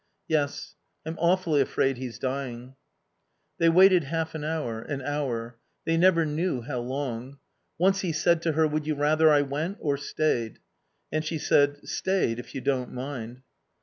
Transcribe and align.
"Yes. 0.27 0.73
I'm 1.05 1.15
awfully 1.19 1.61
afraid 1.61 1.97
he's 1.97 2.17
dying." 2.17 2.75
They 3.59 3.69
waited 3.69 4.05
half 4.05 4.33
an 4.33 4.43
hour, 4.43 4.81
an 4.81 5.03
hour. 5.03 5.59
They 5.85 5.95
never 5.95 6.25
knew 6.25 6.61
how 6.61 6.79
long. 6.79 7.37
Once 7.77 7.99
he 8.01 8.11
said 8.11 8.41
to 8.41 8.53
her, 8.53 8.67
"Would 8.67 8.87
you 8.87 8.95
rather 8.95 9.29
I 9.31 9.43
went 9.43 9.77
or 9.79 9.97
stayed?" 9.97 10.57
And 11.11 11.23
she 11.23 11.37
said, 11.37 11.87
"Stayed, 11.87 12.39
if 12.39 12.55
you 12.55 12.61
don't 12.61 12.91
mind." 12.91 13.43